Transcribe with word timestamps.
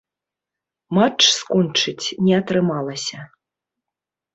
Матч 0.99 1.19
скончыць 1.37 2.13
не 2.25 2.33
атрымалася. 2.41 3.19